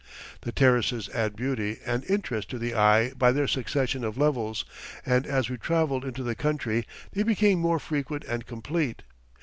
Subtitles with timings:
[0.41, 4.65] The terraces add beauty and interest to the eye by their succession of levels,
[5.05, 9.03] and as we traveled into the country they became more frequent and complete.